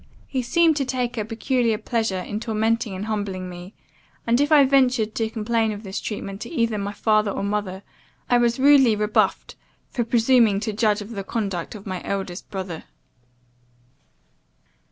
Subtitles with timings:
[0.25, 3.75] He seemed to take a peculiar pleasure in tormenting and humbling me;
[4.25, 7.43] and if I ever ventured to complain of this treatment to either my father or
[7.43, 7.83] mother,
[8.27, 9.55] I was rudely rebuffed
[9.91, 12.85] for presuming to judge of the conduct of my eldest brother.